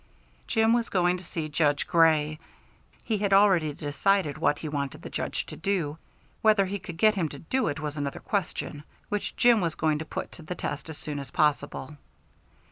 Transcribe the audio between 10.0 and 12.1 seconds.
put to the test as soon as possible.